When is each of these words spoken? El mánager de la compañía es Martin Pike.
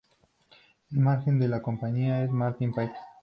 El 0.91 0.97
mánager 0.97 1.35
de 1.35 1.47
la 1.47 1.61
compañía 1.61 2.23
es 2.23 2.31
Martin 2.31 2.73
Pike. 2.73 2.95